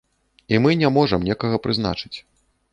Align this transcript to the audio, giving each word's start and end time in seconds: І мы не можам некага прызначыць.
І 0.53 0.59
мы 0.63 0.71
не 0.81 0.91
можам 0.97 1.27
некага 1.29 1.63
прызначыць. 1.69 2.13